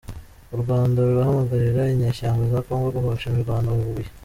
[0.55, 4.09] U Rwanda rurahamagarira inyeshyamba za congo guhosha imirwano bubuye